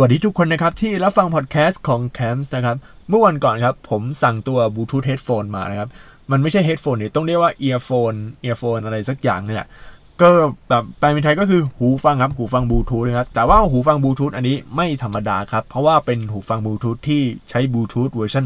[0.00, 2.76] วัสดีทุกคนนะครับ ที่รับฟังพอดแคสต์ของ c a m p s นะครับ
[3.08, 5.88] เมื่อวันก่อนครับ ผมสั่งตัวบลูทูธ headphone มานะครับ
[6.30, 9.64] มันไม่ใช่ headphone เนี่ยต้องเรียกว่า earphone earphone อะไรสักอย่างเนี่ย
[10.20, 10.28] ก็
[10.68, 18.44] แบบแปลเป็นไทยก็คือหูฟังครับ หูฟังบลูทูธนะครับ แต่ว่าหูฟังบลูทูธอันนี้ไม่ธรรมดาครับ เพราะว่าเป็นหูฟังบลูทูธที่ใช้บลูทูธเวอร์ชัน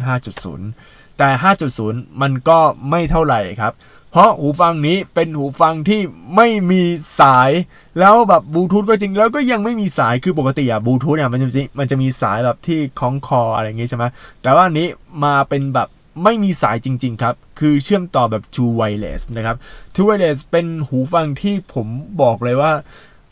[0.58, 1.29] 5.0 แต่
[1.76, 2.58] 5.0 มันก็
[2.90, 3.72] ไม่เท่าไหร่ครับ
[4.12, 6.00] เพราะหูฟังนี้เป็นหูฟังที่
[6.36, 6.82] ไม่มี
[7.21, 7.50] สาย
[7.98, 11.48] แล้วแบบบลูทูธก็จริงแล้วก็ยังไม่มีสายคือปกติอะบลูทูธเนี่ยมันจะ
[11.79, 14.04] มันจะมีสายแบบที่คล้องคออะไรอย่างงี้ใช่ไหม
[14.43, 14.89] แต่ว่าอันนี้
[15.25, 15.89] มาเป็นแบบ
[16.25, 19.57] ไม่มีสายจริง ๆ ครับ คือเชื่อมต่อแบบ True Wireless นะครับ
[19.94, 21.86] True Wireless เป็นหูฟังที่ผม
[22.22, 22.72] บอกเลยว่า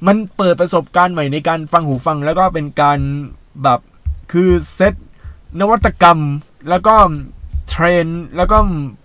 [0.06, 2.98] มันเปิดประสบการณ์ใหม่ในการฟังหูฟังแล้วก็เป็นการ
[3.62, 3.80] แบบ
[4.32, 4.94] คือเซต
[5.60, 6.20] นวัตกรรม
[6.70, 6.94] แล้วก็
[7.35, 8.56] เทรนแล้วก็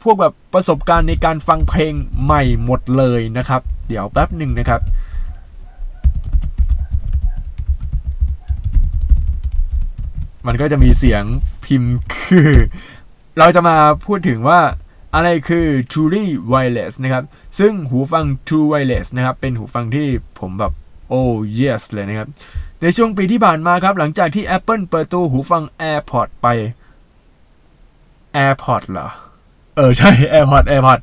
[0.03, 4.81] พวกแบบประสบการณ์ในการฟังเพลงใหม่หมดเลยนะครับ เดี๋ยวแป๊บหนึ่งนะครับ
[10.47, 11.23] มันก็จะมีเสียง
[11.66, 12.52] พิมพ์คือ
[13.39, 14.59] เราจะมาพูดถึงว่า
[15.16, 17.23] อะไรคือ Truly Wireless นะครับ
[17.59, 20.08] ซึ่งหูฟัง True Wireless นะครับ เป็นหูฟังที่
[20.39, 20.73] ผมแบบ
[21.09, 21.23] โอ้
[21.59, 22.27] yes เลยนะครับ
[22.81, 26.47] ในช่วงปีที่ผ่านมาครับ หลังจากที่ Apple เปิดตัวหูฟัง AirPods ไป
[28.35, 29.07] AirPod เหรอ
[29.77, 30.99] เออใช่ AirPod AirPod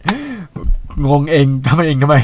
[1.08, 2.16] งงเองทำเองทำไม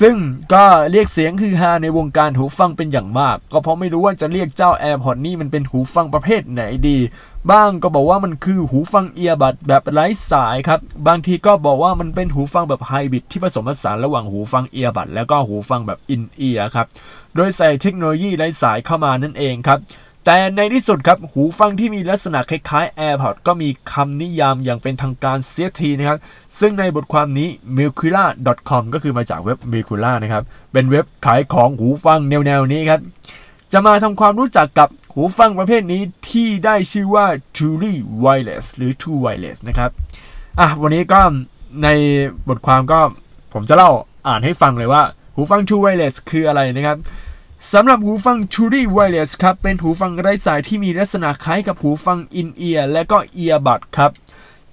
[0.00, 0.16] ซึ่ง
[0.54, 6.98] ก็เรียกเสียงคือฮาในวงการหูฟังเป็นอย่างมาก ก็เพราะไม่รู้ว่าจะเรียกเจ้า AirPod นี่มันเป็นหูฟังประเภทไหนดี
[7.50, 16.86] บ้างก็บอกว่ามันคือหูฟังเอียบัดแบบไร้สายครับ บางทีก็บอกว่ามันเป็นหูฟังแบบไฮบริดที่ผสมผสานระหว่างหูฟังเอียบัดแล้วก็หูฟังแบบอินเอียครับ
[17.34, 19.78] โดยใส่เทคโนโลยีไร้สายเข้ามานั่นเองครับ
[20.24, 26.18] แต่ในที่สุดครับหูฟังที่มีลักษณะคล้ายๆ AirPods ก็มีคำนิยามอย่างเป็นทางการเสียทีนะครับ
[26.60, 28.24] ซึ่งในบทความนี้ m i l k u l a
[28.68, 33.00] c o m ก็คือมาจากเว็บ m i l k u l a นะครับ เป็นเว็บขายของหูฟังแนวๆนี้ครับ
[33.72, 37.26] จะมาทำความรู้จักกับหูฟังประเภทนี้ที่ได้ชื่อว่า
[37.56, 37.94] Truly
[38.24, 39.90] Wireless หรือ True Wireless นะครับ
[40.60, 41.20] อะวันนี้ก็
[41.82, 41.88] ใน
[42.48, 43.00] บทความก็
[43.52, 43.90] ผมจะเล่า
[44.28, 45.02] อ่านให้ฟังเลยว่า
[45.34, 46.98] หูฟัง True Wireless คืออะไรนะครับ
[47.68, 54.10] สำหรับหูฟัง Truly Wireless ครับ เป็นหูฟังไร้สายที่มีลักษณะคล้ายกับหูฟัง In-ear และก็ Earbud ครับ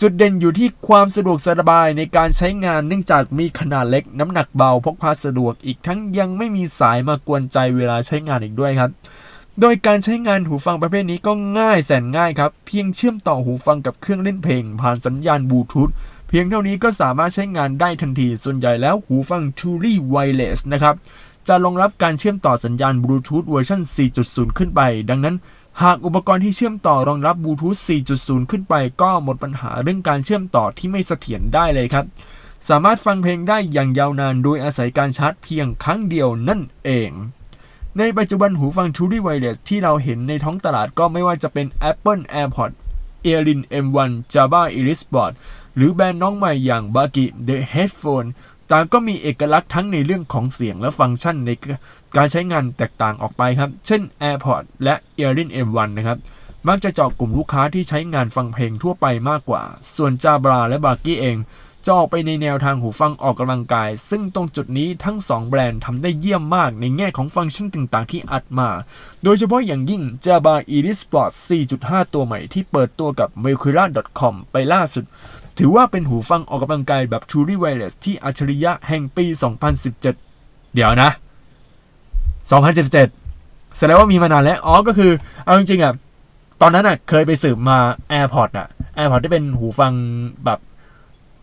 [0.02, 8.92] จุดเด่นอยู่ที่ความสะดวกสบายในการใช้งานเนื่องจากมีขนาดเล็กน้ำหนักเบาพกพาสะดวกอีกทั้งยังไม่มีสายมากวนใจเวลาใช้งานอีกด้วยครับ
[9.62, 15.90] โดยการใช้งานหูฟังประเภทนี้ก็ง่ายแสนง่ายครับ เพียงเชื่อมต่อหูฟังกับเครื่องเล่นเพลง ผ่านสัญญาณบลูทูธ
[16.28, 20.96] เพียงเท่านี้ก็สามารถใช้งานได้ทันที ส่วนใหญ่แล้วหูฟัง Truly Wireless นะครับ
[21.47, 23.81] จะรองรับการเชื่อมต่อสัญญาณบลูทูธเวอร์ชัน
[24.19, 25.35] 4.0 ขึ้นไป ดังนั้น
[25.81, 27.75] หากอุปกรณ์ที่เชื่อมต่อรองรับบลูทูธ
[28.13, 32.06] 4.0 ขึ้นไป ก็หมดปัญหาเรื่องการเชื่อมต่อที่ไม่เสถียรได้เลยครับ
[32.69, 37.12] สามารถฟังเพลงได้อย่างยาวนานโดยอาศัยการชาร์จเพียงครั้งเดียวนั่นเอง
[37.97, 42.75] ในปัจจุบันหูฟัง Truly Wireless ที่เราเห็นในท้องตลาดก็ไม่ว่าจะเป็น Apple AirPods
[43.31, 45.31] Earlin M1 Java Iris Bot
[45.75, 48.30] หรือแบรนด์น้องใหม่อย่าง b a g i The Headphone
[48.72, 51.52] ต่างก็มีเอกลักษณ์ทั้งในเรื่องของเสียงและฟังก์ชันใน
[52.16, 56.18] การใช้งานแตกต่างออกไปครับ เช่น AirPods และ Earlin M1 นะครับ
[56.68, 59.64] มักจะเจาะกลุ่มลูกค้าที่ใช้งานฟังเพลงทั่วไปมากกว่า
[59.96, 61.38] ส่วน Jabra และ b a g i เอง
[61.86, 68.70] จะออกไปในแนวทางหูฟังออกกำลังกาย ซึ่งตรงจุดนี้ทั้ง 2 แบรนด์ทำได้เยี่ยมมากในแง่ของฟังก์ชันต่างๆ ที่อัดมา
[69.24, 71.32] โดยเฉพาะอย่างยิ่ง Jabra Iris Sport
[71.72, 75.06] 4.5 ตัวใหม่ที่เปิดตัวกับ Mercura.com ไปล่าสุด
[75.57, 79.25] ถือว่าเป็นหูฟังออกกำลังกายแบบ Truly Wireless ที่อัจฉริยะแห่งปี
[80.00, 81.09] 2017 เดี๋ยวนะ
[82.47, 85.12] 2017แสดงว่ามีมานานแล้ว อ๋อ ก็คือ
[85.44, 85.94] เอาจริงๆอะ
[86.62, 87.78] ตอนนั้นอะ เคยไปสืบมา
[88.12, 89.94] AirPods อะ AirPods ที่เป็นหูฟัง
[90.45, 90.59] แบบ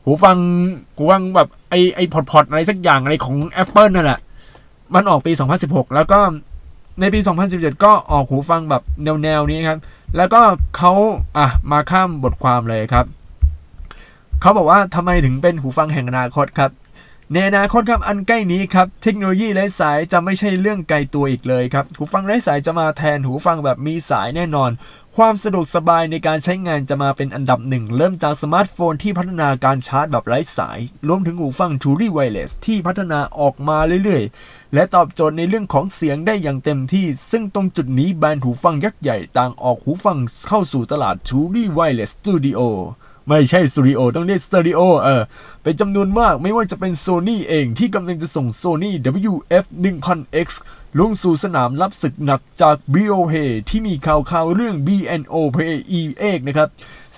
[0.04, 0.38] หูฟัง
[0.96, 4.20] หูฟังแบบไอไอพอดพอดอะไรสักอย่างอะไรของ Apple นั่นแหละ
[4.94, 5.32] มันออกปี
[5.64, 6.20] 2016 แล้วก็
[7.00, 7.20] ในปี
[7.52, 8.82] 2017 ก็ออกหูฟังแบบ
[9.22, 9.78] แนวๆนี้ครับ
[10.16, 10.40] แล้วก็
[10.76, 10.92] เขา
[11.38, 13.06] อะมาข้ามบทความเลยครับ
[14.40, 16.72] เขาบอกว่าทำไมถึงเป็นหูฟังแห่งอนาคตครับ
[17.32, 24.70] ในอนาคตครับอันใกล้นี้ครับเทคโนโลยีไร้สายจะไม่ใช่เรื่องไกลตัวอีกเลยครับหูฟังไร้สายจะมาแทนหูฟังแบบมีสายแน่นอน
[25.16, 30.78] ความสะดวกสบายในการใช้งานจะมาเป็นอันดับหนึ่ง เริ่มจากสมาร์ทโฟนที่พัฒนาการชาร์จแบบไร้สาย
[31.08, 42.60] รวมถึงหูฟัง Truly Wireless ที่พัฒนาออกมาเรื่อยๆ และตอบโจทย์ในเรื่องของเสียงได้อย่างเต็มที่ ซึ่งตรงจุดนี้แบรนด์หูฟังยักษ์ใหญ่ต่างออกหูฟังเข้าสู่ตลาด Truly Wireless Studio
[43.28, 45.22] ไม่ใช่สตูดิโอต้องเรียกสตูดิโอเออ
[45.62, 48.90] เป็นจำนวนมากไม่ว่าจะเป็น Sony เองที่กำลังจะส่ง Sony
[49.32, 50.48] WF 1000X
[50.98, 53.32] ลงสู่สนามรับศึกหนักจาก BOP
[53.68, 56.68] ที่มีข่าวข่าวเรื่อง BNO Pay E8 นะครับ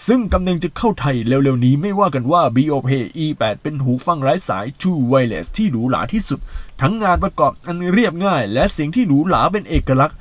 [0.07, 2.91] ซึ่งกำลังจะเข้าไทยเร็วๆนี้ไม่ว่ากันว่า BOP
[3.25, 6.41] E8 เป็นหูฟังไร้สาย True Wireless ที่หรูหราที่สุด
[6.81, 10.19] ทั้งงานประกอบอันเรียบง่าย และเสียงที่หรูหราเป็นเอกลักษณ์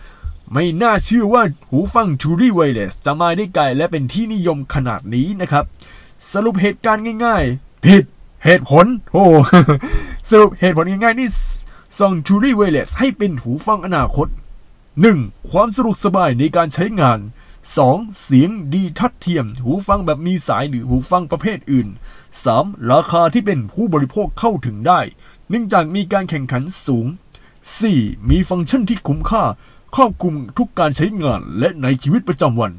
[0.53, 5.65] ไม่น่าเชื่อว่าหูฟัง Truly Wireless จะมาได้ไกลและเป็นที่นิยมขนาดนี้นะครับ
[6.31, 8.03] สรุปเหตุการณ์ง่ายๆ ผิด
[8.45, 9.25] เหตุผลโอ้
[10.29, 11.29] สรุปเหตุผลง่ายๆนี่
[11.99, 14.27] ส่ง Truly Wireless ให้เป็นหูฟังอนาคต
[14.89, 15.49] 1.
[15.49, 17.19] ความสะดวกสบายในการใช้งาน
[17.69, 18.21] 2.
[18.21, 21.87] เสียงดีทัดเทียม หูฟังแบบมีสายหรือหูฟังประเภทอื่น
[22.39, 22.91] 3.
[22.91, 24.99] ราคาที่เป็นผู้บริโภคเข้าถึงได้
[25.49, 27.05] เนื่องจากมีการแข่งขันสูง
[27.67, 28.29] 4.
[28.29, 29.43] มีฟังก์ชันที่คุ้มค่า
[29.95, 32.71] ครอบคลุมทุกการใช้งานและในชีวิตประจำวัน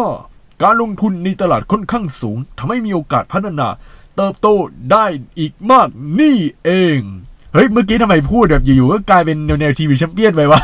[0.00, 0.62] 5.
[0.62, 3.68] การลงทุนในตลาดค่อนข้างสูงทำให้มีโอกาสพัฒนา
[4.16, 4.48] เติบโต
[4.92, 5.04] ได้
[5.38, 5.88] อีกมาก
[6.20, 6.98] นี่เอง
[7.52, 10.60] เฮ้ย เมื่อกี้ทำไมพูดแบบอยู่ๆก็กลายเป็นแนวทีวีแชมเปี้ยนไปวะ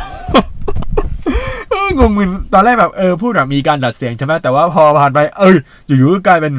[1.97, 6.53] งงมึนตอนแรกแบบเออพูดแบบมีการดัดเสียงใช่ไหมแต่ว่าพอผ่านไป เอออยู่ๆก็กลายเป็น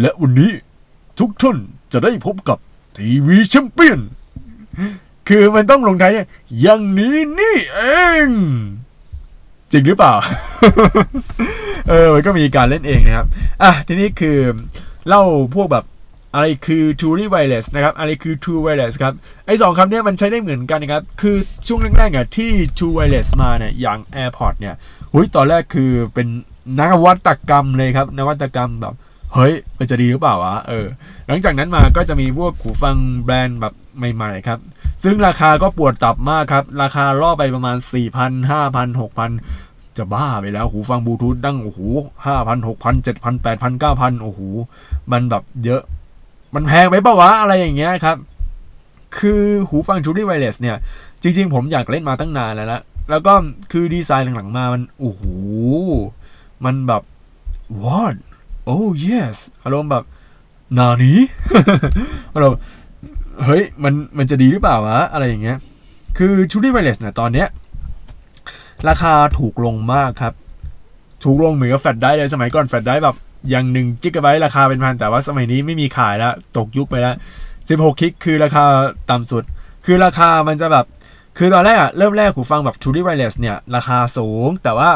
[0.00, 0.50] และวันนี้
[1.18, 1.56] ทุกท่าน
[1.92, 2.58] จะได้พบกับ
[2.96, 3.98] ทีวีแชมเปี้ยน
[5.28, 6.12] คือมันต้องลงท้าย
[6.60, 7.80] อย่างนี้นี่เอ
[8.26, 8.28] ง
[9.70, 10.14] จริงหรือเปล่า
[11.88, 13.26] เออ มันก็มีการเล่นเองนะครับ
[13.62, 14.38] อะ ทีนี้คือ
[15.08, 15.22] เล่า
[15.54, 15.84] พวกแบบ
[16.34, 19.14] อะไรคือ Truly Wireless นะครับ อะไรคือ True Wireless ครับ
[19.46, 21.36] ไอ้สองคำเนี้ยมันใช้ได้เหมือนกันนะครับ คือ
[21.66, 24.74] ช่วงแรกๆอะที่ True Wireless มาเนี่ยอย่าง AirPod เนี่ย
[25.12, 26.28] หุยตอนแรกคือเป็น
[26.78, 28.94] นวัตกรรมเลยครับ นวัตกรรมแบบ
[29.34, 30.86] เฮ้ย มันจะดีหรือเปล่าวะ เออ
[31.26, 34.58] หลังจากนั้นมาก็จะมีพวกหูฟังแบรนด์แบบ ใหม่ๆครับ
[35.04, 37.76] ซึ่งราคาก็ปวดตับมากครับ ราคาล่อไปประมาณ
[38.18, 41.80] 4,000 5,000 6,000 จะบ้าไปแล้วหูฟังบลูทูธดังโอ้โห
[42.26, 44.40] ห้าพันหกพันเจ็ดพันแปดพันเก้าพันโอ้โห
[45.12, 45.82] มันแบบเยอะ
[46.54, 48.16] มันแพงไปปะวะอะไรอย่างเงี้ยครับ
[49.18, 50.76] คือหูฟัง Truly Wireless เนี่ย
[51.22, 52.80] จริง ๆ ผมอยากเล่นมาตั้งนานแล้วละ
[53.10, 53.32] แล้วก็
[53.72, 55.22] คือดีไซน์หลังๆมามันโอ้โห
[56.64, 57.02] มันแบบ
[57.82, 58.14] what
[58.70, 60.04] oh yes อารมณ์แบบ
[60.78, 61.18] นานี้
[62.34, 62.58] อารมณ์
[63.44, 65.58] เฮ้ยมันมันจะดีหรือเปล่าวะอะไรอย่างเงี้ย
[66.18, 67.48] คือ Truly Wireless เนี่ยตอนเนี้ย
[68.88, 70.34] ราคาถูกลงมากครับ
[71.24, 73.16] ถูกลงเหมือนกับแฟลชได้เลยสมัยก่อนแฟลชได้แบบ
[73.50, 77.16] อย่างหนึ่งจิกะไบต์ราคาเป็นพันแต่ว่าสมัยนี้ไม่มีขายแล้วตกยุคไปแล้ว
[77.58, 78.64] 16คิกคือราคา
[79.10, 79.42] ต่ำสุด
[79.86, 80.84] คือราคามันจะแบบ
[81.38, 84.90] คือตอนแรกอะเริ่มแรกหูฟังแบบ Truly Wireless เนี่ย ราคาสูง แต่ว่า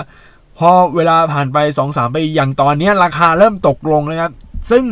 [0.58, 4.32] พอเวลาผ่านไป 2-3ปีอย่างตอนเนี้ยราคาเริ่มตกลงนะครับ
[4.70, 4.84] ซึ่ง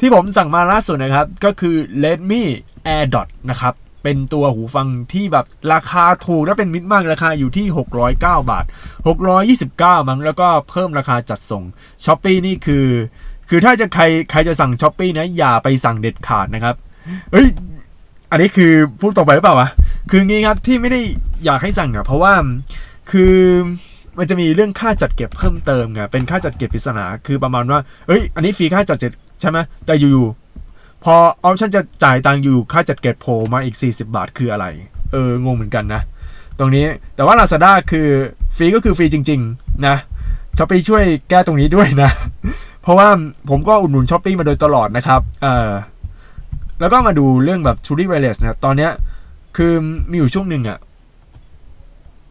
[0.00, 2.42] ที่ผมสั่งมาล่าสุดนะครับ ก็คือ Redmi
[2.94, 7.66] Air Dot นะครับเป็นตัวหูฟังที่แบบราคาถูกและเป็นมิตรมากราคาอยู่ที่
[8.08, 8.64] 609 บาท
[9.36, 11.64] 629 มั้งแล้วก็เพิ่มราคาจัดส่ง
[12.04, 12.86] s h อ p e e นี่คือ
[13.48, 16.74] คือถ้าจะใครใครจะสั่ง s h อ p e e นะอย่าไปสั่งเด็ดขาดนะครับ
[17.32, 17.46] เฮ้ย
[18.30, 19.68] อันนี้คือพูดตรงไปหรือเปล่าวะ
[20.10, 21.00] คืองี้ครับที่ไม่ได้
[21.44, 22.32] อยากให้สั่งอะเพราะว่า
[23.10, 23.36] คือ
[24.18, 30.41] มันจะมีเรื่องค่าจัดเก็บเพิ่มเติมไงเป็นค่าจัดเก็บปริศนาคือประมาณว่าเอ้ย อันนี้ฟรีค่าจัดเก็บใช่ไหมแต่อยู่ๆ
[31.04, 31.14] พอ
[31.44, 34.66] option จะจ่ายตังค์อยู่ค่าจัดเก็บโผล่มาอีก 40 บาทคืออะไร
[35.12, 36.02] เอองงเหมือนกันนะ
[36.58, 38.08] ตรงนี้แต่ว่า Lazada คือ
[38.56, 39.96] ฟรีก็คือฟรีจริง ๆ นะ
[40.58, 42.10] Shopee ช่วยแก้ตรงนี้ด้วยนะ
[42.82, 43.08] เพราะว่า
[43.50, 45.70] ผมก็อุดหนุน Shopee มาโดยตลอดนะครับเออ
[46.80, 48.90] แล้วก็มาดูเรื่องแบบ Truly Wireless นะตอนเนี้ย
[49.56, 49.72] คือ
[50.10, 50.78] มีอยู่ช่วงหนึ่งอะ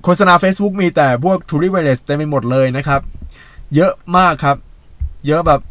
[0.03, 3.01] โฆษณา Facebook มีแต่พวก Truly Wireless เต็มไปหมดเลยนะครับ
[3.75, 4.57] เยอะมากครับ
[5.27, 5.61] เยอะแบบ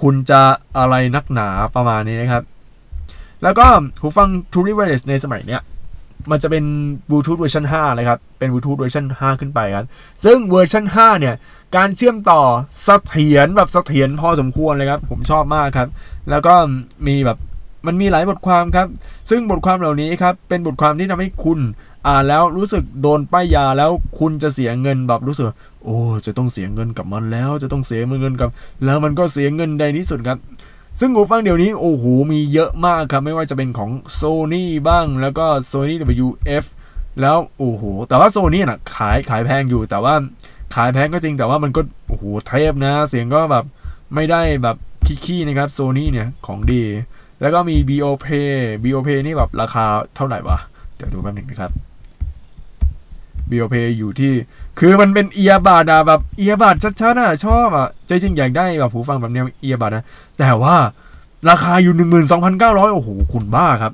[0.00, 0.40] คุณจะ
[0.78, 2.42] อะไรนักหนาประมาณนี้นะครับ
[3.42, 3.66] แล้วก็
[4.00, 5.62] หูฟัง Truly Wireless ในสมัยเนี้ย
[6.30, 6.64] มันจะเป็น
[7.08, 9.86] บลูทูธเวอร์ชัน5เลยครับ เป็นบลูทูธเวอร์ชัน5 ขึ้นไปครับ
[10.24, 11.34] ซึ่งเวอร์ชัน5เนี่ย
[11.76, 12.42] การเชื่อมต่อ
[12.84, 15.88] เสถียรแบบเสถียรพอสมควรเลยครับ ผมชอบมากครับ
[16.30, 16.54] แล้วก็
[17.06, 17.38] มีแบบ
[17.86, 18.88] มันมีหลายบทความครับ
[19.30, 21.58] ซึ่งบทความเหล่านี้ครับ เป็นบทความที่ทำให้คุณ
[22.08, 25.46] อ่านแล้วรู้สึกโดนป้ายยาแล้วคุณจะเสียเงินแบบรู้สึก
[25.84, 25.96] โอ้
[26.26, 28.50] จะต้องเสียเงินกับมันแล้ว จะต้องเสียเงินกับ
[28.84, 30.38] แล้วมันก็เสียเงินในที่สุดครับ
[31.00, 35.94] ซึ่งหูฟังเดี๋ยวนี้โอ้โหมีเยอะมากครับ ไม่ว่าจะเป็นของ Sony บ้างแล้วก็ Sony
[36.26, 36.64] WF
[37.20, 40.14] แล้วโอ้โหแต่ว่า Sony น่ะขายขายแพงอยู่แต่ว่า
[40.74, 43.64] ขายแพงก็จริงแต่ว่ามันก็โอ้โหเทพนะ เสียงก็แบบ
[44.14, 44.76] ไม่ได้แบบ
[45.24, 46.82] ขี้ๆนะครับ Sony เนี่ยของดี
[47.40, 48.26] แล้วก็มี BOP
[48.82, 49.84] BOP นี่แบบราคา
[50.16, 50.58] เท่าไหร่วะ
[50.96, 51.87] เดี๋ยวดูแป๊บหนึงนะครับ
[53.50, 54.32] BOP อยู่ที่
[54.78, 60.04] คือมันเป็นเอียบาดอะแบบเอียบาดชัดๆอะชอบอะใจจริงอยากได้แบบหูฟังแบบแนวเอียบาดนะ
[60.38, 60.76] แต่ว่า
[61.50, 61.94] ราคาอยู่
[62.40, 63.92] 12,900 โอ้โห คุณบ้าครับ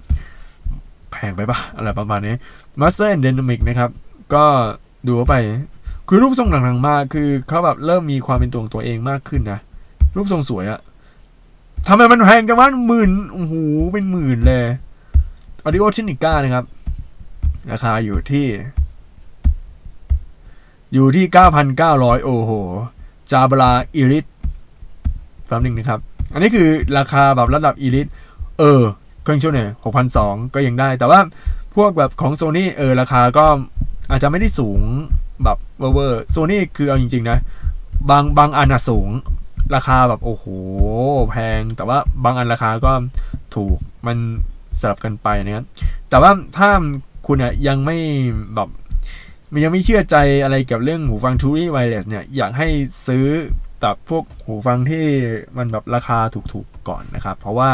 [1.12, 2.34] แพงไปปะอะไรประมาณนี้
[2.80, 3.90] Master and Dynamic นะครับ
[4.34, 4.44] ก็
[5.06, 5.37] ดูเข้าไป
[6.08, 9.58] คือรูปทรงหลังๆมาคือเขาแบบเริ่มมีความเป็นตัวของตัวเองมากขึ้นนะ
[10.16, 10.80] รูปทรงสวยอะ
[11.88, 13.54] ทำไมมันแพงกันวะหมื่นโอ้โห
[13.92, 14.64] เป็นหมื่นเลย
[15.64, 16.64] Audio Technica นะครับ
[17.70, 18.46] ราคาอยู่ที่
[20.94, 21.26] อยู่ที่
[21.74, 22.50] 9,900 โอ้โห
[23.32, 24.24] จาบลาอีริส
[25.46, 26.00] แป๊บนึงนะครับ
[26.32, 28.06] อันนี้คือราคาแบบระดับอีริส
[28.58, 28.82] เออ
[29.22, 29.70] เครื่องช่วยเนี่ย
[30.12, 31.20] 6,200 ก็ยังได้ แต่ว่า
[31.74, 33.46] พวกแบบของโซนี่เออ ราคาก็
[34.10, 34.80] อาจจะไม่ได้สูง
[35.44, 37.38] แบบเวอร์โซนี่คือเอาจริง ๆ นะ
[38.10, 39.08] บางบางอันอะสูง
[39.74, 40.44] ราคาแบบโอ้โห
[41.30, 42.92] แพง แต่ว่าบางอันราคาก็
[43.54, 44.16] ถูกมัน
[44.80, 45.64] สลับกันไปนะครับ
[46.08, 46.70] แต่ว่าถ้า
[47.26, 47.96] คุณอะยังไม่
[48.54, 48.68] แบบ
[49.52, 52.68] มันยังไม่เชื่อใจอะไรเกี่ยวเรื่องหูฟัง Truly Wireless เนี่ยอยากให้
[53.06, 53.26] ซื้อ
[53.80, 55.04] แบบพวกหูฟังที่
[55.58, 56.18] มันแบบราคา
[56.52, 57.70] ถูกๆก่อนนะครับ เพราะว่า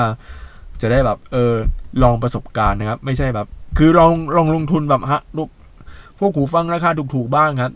[0.81, 1.55] จะได้แบบเออ
[2.03, 3.47] ลองประสบการณ์นะครับ ไม่ใช่แบบ
[3.79, 5.49] คือลองลองลงทุนแบบฮะลูก
[6.19, 7.73] พวกหูฟังราคาถูกๆบ้างครับ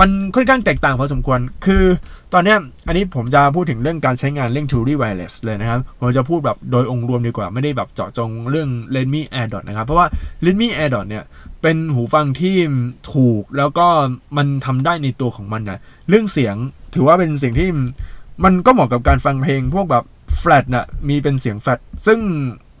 [0.00, 1.84] มันค่อนข้างแตกต่างพอสมควร คือ
[2.32, 10.06] ตอนนี้อันนี้ผมจะพูดถึงเรื่องการใช้งานเรื่อง Truly Wireless เลยนะครับ ผมจะพูดแบบโดยองค์รวมดีกว่า ไม่ได้แบบเจาะจงเรื่อง Redmi AirDot นะครับ เพราะว่า
[10.44, 11.24] Redmi AirDot เนี่ย
[11.62, 12.56] เป็นหูฟังที่
[13.12, 13.86] ถูกแล้วก็
[14.36, 15.78] มันทำได้ในตัวของมันนะ
[16.08, 16.54] เรื่องเสียง
[16.94, 17.68] ถือว่าเป็นสิ่งที่
[18.44, 20.04] มันก็เหมาะกับการฟังเพลงพวกแบบ
[20.38, 22.18] แฟลตนะมีเป็นเสียงแฟลตซึ่ง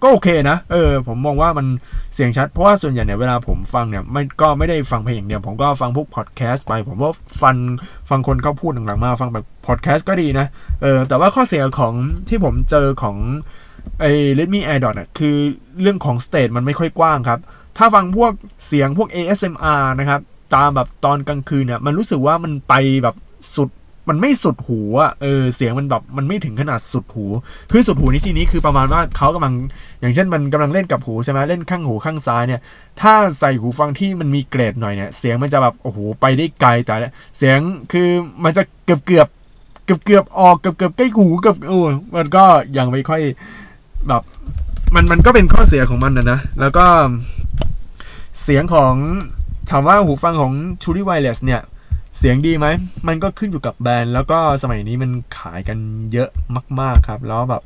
[0.02, 1.66] ก็โอเคนะ เออ ผมมองว่ามัน
[2.14, 7.56] เสียงชัด เพราะว่าส่วนใหญ่เนี่ยเวลาผมฟังเนี่ยไม่ก็ไม่ได้ฟังเพลงอย่างเดียว ผมก็ฟังพวกพอดแคสต์ไป ผมว่าฟัง
[8.10, 10.46] ฟังคนเขาพูดหลังๆมา ฟังแบบพอดแคสต์ก็ดีนะ
[10.82, 11.94] เออ แต่ว่าข้อเสียของ
[12.28, 13.16] ที่ผมเจอของ
[14.00, 15.36] ไอ้ Redmi AirDot น่ะคือ
[15.80, 17.40] เรื่องของสเตจมันไม่ค่อยกว้างครับ
[17.78, 18.32] ถ้าฟังพวก
[18.66, 20.20] เสียงพวก ASMR นะครับ
[20.54, 23.16] ตามแบบตอนกลางคืนเนี่ย มันรู้สึกว่ามันไปแบบ
[23.56, 23.70] สุด
[24.08, 27.26] มันไม่สุดหูอะเออเสียงมันแบบมันไม่ถึงขนาดสุดหู
[27.72, 29.54] คือสุดหูในที่นี้คือประมาณว่าเขากำลัง
[30.00, 32.60] อย่างเช่นมันกำลังเล่นกับหูใช่ไหมเล่นข้างหูข้างซ้ายเนี่ย
[33.00, 36.94] ถ้าใส่หูฟังที่มันมีเกรดหน่อยเนี่ยเสียงมันจะแบบโอ้โหไปได้ไกลแต่
[37.38, 37.58] เสียง
[37.92, 38.08] คือ
[38.44, 39.28] มันจะเกือบเกือบ
[39.84, 41.78] เกือบเกือบออกเกือบเกือบใกล้หูเกือบโอ้
[42.16, 42.44] มันก็
[42.78, 43.22] ยังไม่ค่อย
[44.08, 44.22] แบบ
[44.94, 46.86] มันมันก็เป็นข้อเสียของมันนะนะ แล้วก็
[48.42, 48.94] เสียงของ
[49.70, 50.52] ถามว่าหูฟังของ
[50.82, 51.62] Truly Wireless เนี่ย
[52.18, 52.66] เสียงดีไหม
[53.08, 55.78] มันก็ขึ้นอยู่กับแบรนด์ แล้วก็สมัยนี้มันขายกัน
[56.12, 56.30] เยอะ
[56.80, 57.62] มาก ๆครับ แล้วแบบ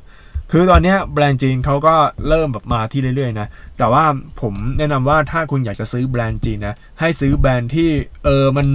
[0.51, 1.95] คือตอนนี้แบรนด์จีนเขาก็
[2.27, 3.47] เริ่มแบบมาที่เรื่อยๆนะ
[3.77, 4.03] แต่ว่า
[4.41, 7.89] ผมแนะนำว่าถ้าคุณอยากจะซื้อแบรนด์จีนนะ ให้ซื้อแบรนด์ที่
[8.23, 8.67] เออมัน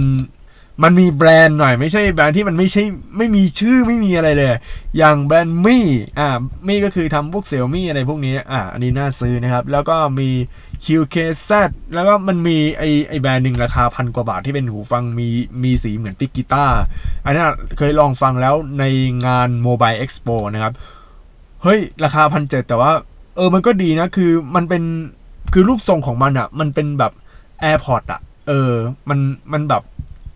[0.83, 2.83] มันมีแบรนด์หน่อยไม่ใช่แบรนด์ที่มันไม่ใช่
[3.17, 4.49] ไม่มีชื่อไม่มีอะไรเลย
[4.97, 5.85] อย่างแบรนด์มี่
[6.19, 6.29] อ่า
[6.67, 10.29] มี่ก็คือทำพวกเซี่ยมี่อะไรพวกนี้อ่าอันนี้น่าซื้อนะครับ แล้วก็มี
[10.85, 11.51] QKZ
[11.93, 15.27] แล้วก็มันมีไอไอแบรนด์หนึ่งราคาพันกว่าบาทที่เป็นหูฟังมี
[15.63, 16.79] มีสีเหมือนปิกกีตาร์
[17.25, 17.43] อันนี้
[17.77, 18.83] เคยลองฟังแล้วใน
[19.25, 20.73] งาน Mobile Expo นะครับ
[21.63, 22.91] เฮ้ย ราคาพันเจ็ดแต่ว่า
[23.35, 24.83] เออมันก็ดีนะ คือมันเป็น
[25.53, 27.11] คือรูปทรงของมันอะ่ะ มันเป็นแบบ
[27.69, 28.73] AirPod อะ่ะเออ
[29.09, 29.19] มัน
[29.53, 29.83] มันแบบ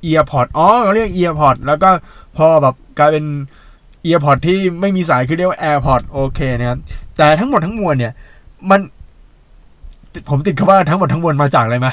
[0.10, 1.90] EarPod อ๋อเขาเรียก EarPod แล้วก็
[2.38, 3.26] พอแบบกลายเป็น
[4.06, 6.80] EarPod ที่ไม่มีสายคือเรียกว่า AirPod โอเคนะครับ
[7.18, 8.14] แต่ทั้งหมดทั้งมวลเนี่ย
[8.70, 8.80] มัน
[10.30, 11.92] ผมติดคำว่าทั้งหมดทั้งมวลมาจากอะไรมา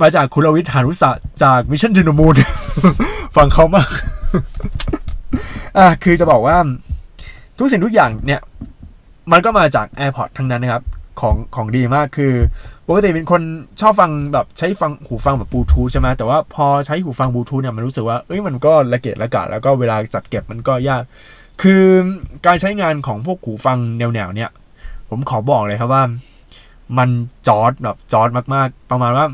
[0.00, 1.10] มาจากคุณลวิทย์หานุสะ
[1.42, 2.34] จากมิชชั่น o นมูน
[3.36, 3.88] ฟังเขามาก
[5.78, 6.56] อะคือจะบอกว่า
[7.58, 8.40] ทุกสิ่งทุกอย่างเนี่ย
[9.32, 10.82] มันก็มาจาก AirPods ทั้งนั้นนะครับ
[11.20, 12.34] ของของดีมากคือ
[12.88, 13.42] ปกติเป็นคน
[13.80, 21.02] ชอบฟังแบบใช้ฟังหูฟังแบบบลูทูธใช่ไหมแต่ว่าพอใช้หูฟังบลูทูธเนี่ยมันรู้สึกว่าเอ้ยมันก็ละเกะละกะแล้วก็เวลาจัดเก็บมันก็ยาก
[21.62, 21.84] คือ
[22.46, 24.50] การใช้งานของพวกหูฟังแนวๆเนี่ย
[25.10, 26.02] ผมขอบอกเลยครับว่า
[26.98, 27.08] มัน
[27.48, 29.26] จอดแบบจอดมากๆ ประมาณว่า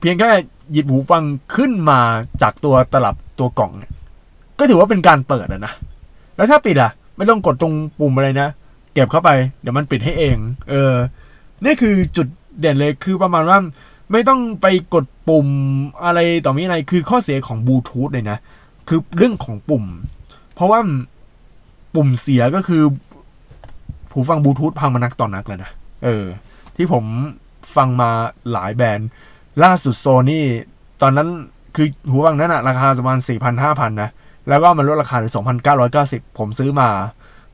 [0.00, 0.30] เพียงแค่
[0.72, 1.22] หยิบหูฟัง
[1.54, 2.00] ขึ้นมา
[2.42, 3.92] จากตัวตลับตัวกล่องเนี่ย
[4.58, 5.72] ก็ถือว่าเป็นการเปิดอะนะ
[6.36, 8.48] แล้วถ้าปิดอะไม่ต้องกดตรงปุ่มอะไรนะ
[8.92, 9.30] เก็บเข้าไป
[9.60, 10.36] เดี๋ยวมันปิดให้เอง
[10.70, 10.94] เออ
[11.64, 12.26] นี่คือจุด
[12.60, 13.58] เด่นเลยคือประมาณว่า
[14.12, 15.46] ไม่ต้องไปกดปุ่ม
[16.04, 18.38] อะไรต่อมีอะไรคือข้อเสียของบลูทูธเลยนะ
[18.88, 19.84] คือเรื่องของปุ่ม
[20.54, 20.80] เพราะว่า
[21.94, 22.82] ปุ่มเสียก็คือ
[24.12, 25.70] หูฟังบลูทูธพังมานักต่อนนักเลยนะ
[26.04, 26.24] เออ
[26.76, 27.04] ที่ผม
[27.76, 28.10] ฟังมา
[28.52, 29.08] หลายแบรนด์
[29.64, 30.44] ล่าสุดโซนี่
[31.02, 31.28] ตอนนั้น
[31.76, 34.10] คือหูฟังนั้นอะราคาประมาณสี่พันห้าพันนะ
[34.48, 35.32] แล้วก็มันลดราคาเหลือ
[36.00, 36.88] 2,990ผมซื้อมา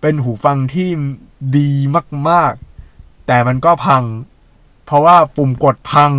[0.00, 0.88] เป็นหูฟังที่
[1.56, 1.70] ดี
[2.28, 2.52] มาก
[2.90, 4.02] ๆ แต่มันก็พัง
[4.86, 6.12] เพราะว่าปุ่มกดพัง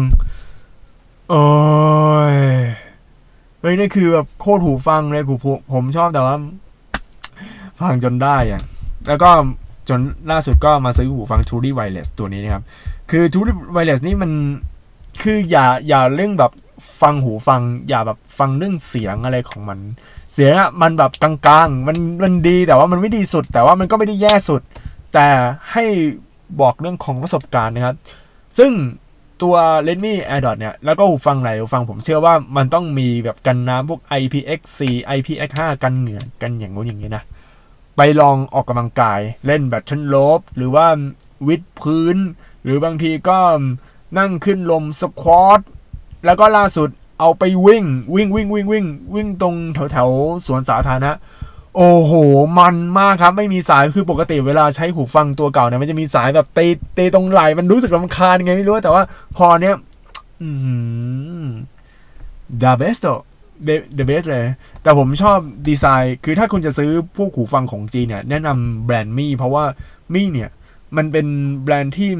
[1.30, 1.46] โอ้
[2.34, 2.36] ย
[3.60, 5.36] เฮ้ยนี่คือแบบโคตรหูฟังเลยกู
[5.74, 6.36] ผมชอบแต่ว่า
[7.80, 8.62] พังจนได้อะ
[9.08, 9.30] แล้วก็
[9.90, 10.00] จน
[10.32, 12.64] ล่าสุดก็มาซื้อหูฟัง Truly Wireless ตัวนี้นะครับ
[13.12, 14.32] คือ Truly Wireless นี่มัน
[15.22, 16.52] คืออย่าอย่าเรื่องแบบ
[17.02, 19.80] ฟังหูฟัง อย่าแบบฟังเรื่องเสียงอะไรของมัน
[20.40, 21.34] สียงอะมันแบบกลา
[21.66, 24.62] งๆ มันมันดีแต่ว่ามันไม่ดีสุด แต่ว่ามันก็ไม่ได้แย่สุด
[25.14, 25.28] แต่
[25.72, 25.84] ให้
[26.62, 27.96] บอกเรื่องของประสบการณ์นะครับ
[28.58, 28.72] ซึ่ง
[29.42, 29.56] ตัว
[29.88, 34.80] Redmi AirDots เนี่ย แล้วก็หูฟังไหนหูฟังผมเชื่อว่ามันต้องมีแบบกันน้ำพวก IPX4
[35.18, 37.24] IPX5 กันเหงื่อกันอย่างงู้นอย่างนี้นะ
[37.98, 40.88] ไปลองออกกำลังกายเล่น battle rope หรือว่า
[41.48, 42.18] วิดพื้น
[42.64, 43.40] หรือบางทีก็
[44.18, 45.62] นั่งขึ้นลง squat
[46.26, 47.84] แล้วก็ล่าสุด เอาไปวิ่ง
[48.16, 48.86] วิ่งวิ่งวิ่งวิ่ง
[49.16, 50.10] วิ่งตรงแถวแถว
[50.48, 51.12] สวนสาธารณะ
[51.76, 52.12] โอ้โห
[52.58, 59.04] มันมากครับ ไม่มีสาย คือปกติเวลาใช้หูฟังตัวเก่าเนี่ย มันจะมีสายแบบตีตีตรงไหล่ มันรู้สึกรำคาญไงไม่รู้ แต่ว่า
[59.38, 59.76] พอเนี้ย
[60.42, 60.50] อื
[61.44, 61.48] ม
[62.62, 63.06] the best
[63.98, 64.48] the best เลย
[64.84, 69.64] แต่ผมชอบดีไซน์ คือถ้าคุณจะซื้อพวกหูฟังของจีนเนี่ย แนะนำแบรนด์ Mi เพราะว่า
[70.14, 70.50] Mi เนี่ย
[70.98, 71.28] มันเป็น
[71.64, 72.12] แบรนด์ที่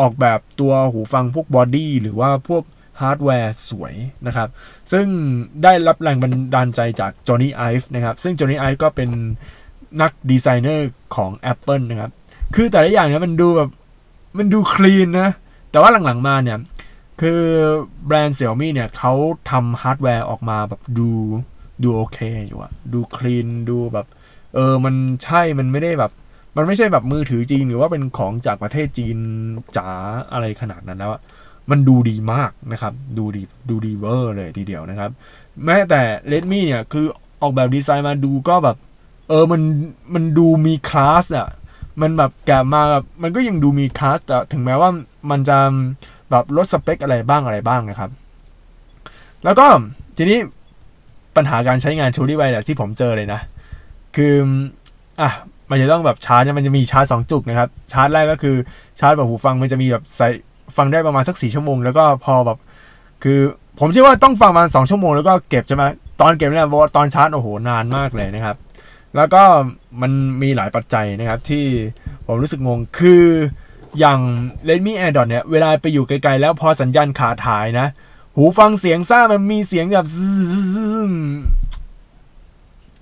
[0.00, 2.62] ออกแบบตัวหูฟังพวก body หรือว่าพวก
[3.00, 3.94] ฮาร์ดแวร์สวย
[4.26, 4.48] นะครับ
[4.92, 5.06] ซึ่ง
[5.62, 9.10] ได้รับแรงบันดาลใจจากจอห์นนี่ไอฟ์นะครับ ซึ่งจอห์นนี่ไอฟ์ก็เป็น
[10.00, 12.10] นักดีไซเนอร์ของ Apple นะครับ
[12.54, 13.70] คือแต่ละอย่างเนี่ยมันดูแบบ
[14.38, 15.30] มันดู clean นะ
[15.70, 16.58] แต่ว่าหลังๆมาเนี่ย
[17.20, 17.40] คือ
[18.06, 19.12] แบรนด์ Xiaomi เนี่ยเขา
[19.50, 21.10] ทำฮาร์ดแวร์ออกมาแบบดู
[21.82, 24.06] ดูโอเคอยู่อะดู clean ดูแบบ
[24.54, 26.12] เออ มันใช่ มันไม่ได้แบบ
[26.56, 29.18] มันไม่ใช่แบบมือถือจีนหรือว่าเป็นของจากประเทศจีน
[29.76, 29.88] จ๋า
[30.32, 31.20] อะไรขนาดนั้นแล้วอะ
[31.70, 35.10] มันดูดีมากนะครับ ดูดีดูดีเวอร์เลยทีเดียวนะครับ
[35.64, 37.06] แม้แต่ Redmi เนี่ยคือ
[37.42, 38.76] ออกแบบดีไซน์มาดูก็แบบ
[39.28, 39.62] เออมัน
[40.14, 41.48] มันดูมีคลาสอะ
[42.02, 44.90] มันแบบแกะมาแบบมันก็ยังดูมีคลาสแต่ถึงแม้ว่า
[45.30, 45.58] มันจะ
[46.30, 48.10] แบบลดสเปคอะไรบ้างอะไรบ้างนะครับ
[49.44, 49.66] แล้วก็
[50.16, 50.38] ทีนี้
[51.36, 53.40] ปัญหาการใช้งานชูรี่ไวเนี่ยที่ผมเจอเลยนะ
[54.16, 54.34] คือ
[55.20, 55.30] อะ
[55.70, 58.56] มันจะต้องแบบชาร์จเนี่ยมันจะมีชาร์จสองจุกนะครับ ชาร์จแรกก็คือ
[59.00, 60.28] ชาร์จแบบหูฟังมันจะมีแบบใส่
[60.76, 62.58] ฟังได้ประมาณสักสี่ชั่วโมง แล้วก็พอแบบ
[63.22, 63.38] คือ
[63.80, 65.84] ผมเชื่อว่าต้องฟังประมาณสองชั่วโมงแล้วก็เก็บใช่ไหม
[66.20, 68.56] ตอนเก็บเนี่ยตอนชาร์จโอ้โหนานมากเลยนะครับ
[69.16, 69.42] แล้วก็
[70.00, 71.64] มันมีหลายปัจจัยนะครับที่
[72.26, 73.24] ผมรู้สึกงงคือ
[73.98, 74.20] อย่าง
[74.68, 77.86] Redmi AirDot เนี่ย เวลาไปอยู่ไกลๆแล้วพอสัญญาณขาดหายนะ
[78.34, 80.08] หูฟังเสียงซ่ามันมีเสียงแบบ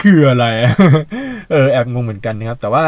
[0.02, 0.46] คืออะไร
[1.50, 2.84] เออ แอบงงเหมือนกันนะครับ แต่ว่า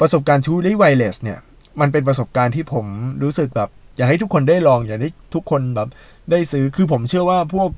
[0.00, 1.38] ประสบการณ์ชูรี่ไวเลสเนี่ย
[1.80, 2.86] มันเป็นประสบการณ์ที่ผม
[3.22, 5.88] รู้สึกแบบ อยากให้ทุกคนได้ลองอยากให้ทุกคนแบบ
[6.30, 7.68] ได้ซื้อคือผมเชื่อว่าพวก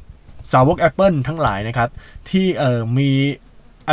[0.52, 1.88] สาวก Apple ทั้งหลายนะครับ
[2.30, 3.10] ที่เออมี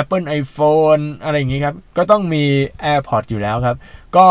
[0.02, 2.44] Apple iPhone อะไรอย่างงี้ครับ ก็ต้องมี
[2.92, 3.78] AirPods อยู่แล้วครับ
[4.16, 4.26] ก็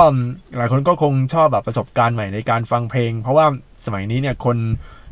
[0.57, 3.47] หลายคนก็คงชอบแบบประสบการณ์ใหม่ในการฟังเพลง เพราะว่า
[3.87, 4.57] สมัยนี้เนี่ยคน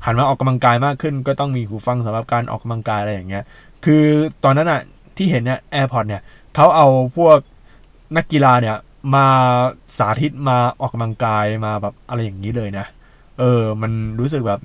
[0.04, 3.44] หันมาออกกำลังกายมากขึ้น ก็ต้องมีหูฟังสำหรับการออกกำลังกายอะไรอย่างเงี้ย
[3.84, 4.04] คือ
[4.44, 4.80] ตอนนั้นอะ
[5.16, 6.22] ที่เห็นเนี่ย AirPods เนี่ย
[6.54, 7.38] เขาเอาพวก
[8.16, 8.76] นักกีฬาเนี่ย
[9.14, 9.26] มา
[9.98, 12.86] สาธิตมาออกกำลังกายมาแบบอะไรอย่างนี้เลยนะ
[13.38, 14.60] เออ มันรู้สึกแบบ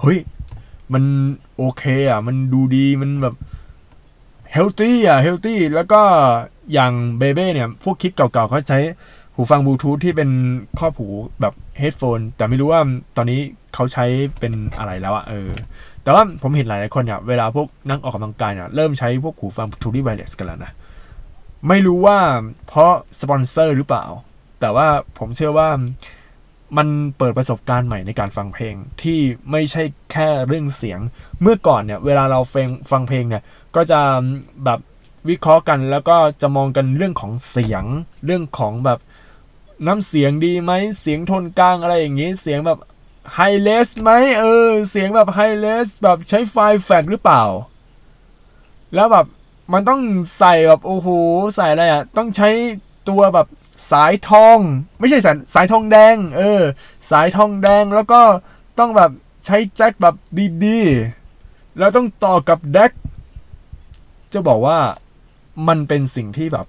[0.00, 0.18] เฮ้ย
[0.92, 1.04] มัน
[1.56, 3.34] โอเคอะ มันดูดีมันแบบ
[4.52, 6.00] healthy อะ healthy แล้วก็
[6.72, 8.78] อย่างเบเบ้เนี่ย พวกคลิปเก่าๆเขาใช้
[9.34, 10.30] หูฟังบลูทูธที่เป็น
[10.78, 11.08] ครอบหู
[11.40, 12.80] แบบ headphone แต่ไม่รู้ว่า
[13.16, 13.40] ตอนนี้
[13.74, 14.04] เขาใช้
[14.40, 15.50] เป็นอะไรแล้วอะเออ
[16.02, 20.72] แต่ว่าผมเห็นหลายๆคนเนี่ย เวลาพวกนั่งออกกำลังกายเนี่ย เริ่มใช้พวกหูฟังทูดี้ไวเลสกันแล้วนะ
[21.68, 22.18] ไม่รู้ว่า
[22.68, 24.04] เพราะสปอนเซอร์หรือเปล่า
[24.60, 25.68] แต่ว่าผมเชื่อว่า
[26.76, 31.00] มันเปิดประสบการณ์ใหม่ในการฟังเพลงที่ไม่ใช่แค่เรื่องเสียง
[31.40, 33.42] เมื่อก่อนเนี่ยเวลาเราฟังฟังเพลงเนี่ย
[33.76, 34.00] ก็จะ
[34.64, 34.80] แบบ
[35.28, 37.84] วิเคราะห์กันแล้วก็จะมองกันเรื่องของเสียง
[38.24, 38.98] เรื่องของแบบ
[39.86, 42.78] น้ำเสียงดีไหมเสียงโทนกลางอะไรอย่างนี้เสียงแบบ
[43.34, 47.42] ไฮเลสไหมเออเสียงแบบไฮเลสแบบใช้ไฟแฟลหรือเปล่า
[48.94, 49.26] แล้วแบบ
[49.72, 50.00] มันต้อง
[50.38, 51.08] ใส่แบบโอ้โห
[51.56, 52.48] ใส่อะไรอะต้องใช้
[53.08, 53.46] ตัวแบบ
[53.92, 54.58] สายทอง
[54.98, 56.60] ไม่ใช่สายสายทองแดง เออ
[57.10, 58.20] สายทองแดงแล้วก็
[58.78, 59.10] ต้องแบบ
[59.46, 60.14] ใช้แจ็คแบบ
[60.64, 62.92] ดีๆ แล้วต้องต่อกับแดก
[64.32, 64.78] จะบอกว่า
[65.68, 66.66] มันเป็นสิ่งที่แบบ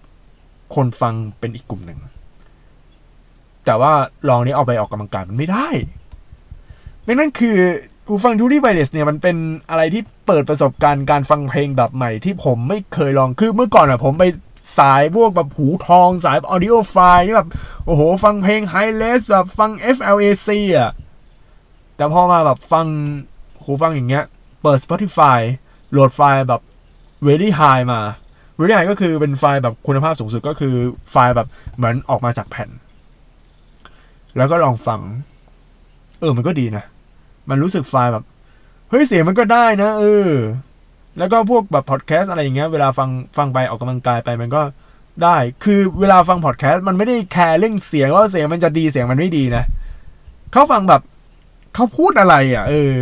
[0.75, 1.99] คนฟังเป็นอีกกลุ่มหนึ่ง
[3.65, 3.93] แต่ว่า
[4.29, 5.67] ลองนี้เอาไปออกกำลังกายมันไม่ได้
[7.05, 7.57] ดังนั้นคือ
[8.11, 9.37] หูฟัง true wireless เนี่ยมันเป็น
[9.69, 14.23] อะไรที่เปิดประสบการณ์การฟังเพลงแบบใหม่ที่ผมไม่เคยลองคือเมื่อก่อนอะผมไป
[14.79, 17.47] สายพวกแบบหูทองสาย audiophile ที่แบบ
[17.85, 20.91] โอ้โห ฟังเพลง Hi-Res แบบฟัง FLAC อะ
[21.95, 22.85] แต่พอมาแบบฟัง
[23.63, 24.23] หูฟังอย่างเงี้ย
[24.61, 25.39] เปิด Spotify
[25.91, 26.61] โหลดไฟล์แบบ
[27.27, 28.01] very high มา
[28.57, 30.73] very high ก็คือเป็นไฟล์แบบคุณภาพสูงสุดก็คือ
[31.11, 32.69] ไฟล์แบบเหมือนออกมาจากแผ่น
[34.37, 34.99] แล้วก็ลองฟัง
[36.19, 36.85] เออมันก็ดีนะ
[37.49, 38.25] มันรู้สึกไฟล์แบบ
[38.89, 40.29] เฮ้ยเสียงมันก็ได้นะ เออ
[41.17, 44.61] แล้วก็พวกแบบพอดแคสต์อะไรอย่างเงี้ยเวลาฟังฟังไปออกกำลังกายไปมันก็
[45.23, 49.63] ได้ คือเวลาฟังพอดแคสต์มันไม่ได้แคร์เรื่องเสียงว่าเสียงมันจะดีเสียงมันไม่ดีนะ
[50.51, 51.01] เขาฟังแบบ
[51.75, 52.93] เขาพูดอะไรอะ เออ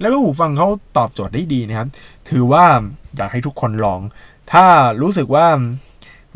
[0.00, 1.88] แล้วก็หูฟังเขาตอบโจทย์ได้ดีนะครับ
[2.30, 2.64] ถือว่า
[3.16, 4.00] อยากให้ทุกคนลอง
[4.52, 4.66] ถ้า
[5.02, 5.46] รู้สึกว่า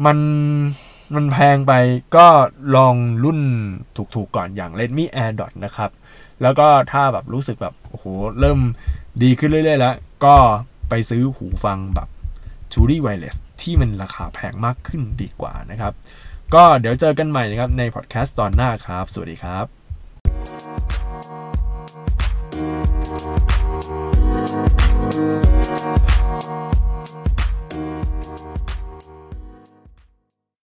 [0.07, 0.18] มัน
[1.14, 1.73] มันแพงไป
[2.16, 2.27] ก็
[2.77, 2.94] ลอง
[3.25, 3.40] รุ่น
[4.14, 5.90] ถูกๆก่อนอย่าง Redmi Air Dot นะครับ
[6.42, 8.05] แล้วก็ถ้าแบบรู้สึกแบบโอ้โห
[8.40, 8.59] เริ่ม
[9.22, 10.37] ดีขึ้นเรื่อยๆแล้ว ก็
[10.88, 12.09] ไปซื้อหูฟังแบบ
[12.72, 15.92] t r u d y Wireless ที่มันราคาแพงมากขึ้นดีกว่านะครับ
[16.55, 19.80] ก็เดี๋ยวเจอกันใหม่นะครับในพอดแคสต์ตอนหน้าครับ สวัสดีครับ